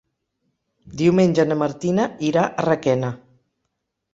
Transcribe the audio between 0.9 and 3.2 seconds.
Diumenge na Martina irà a Requena.